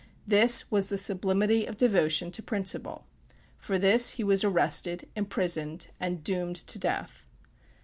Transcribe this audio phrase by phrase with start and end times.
[0.25, 3.05] This was the sublimity of devotion to principle.
[3.59, 7.27] For this he was arrested, imprisoned and doomed to death.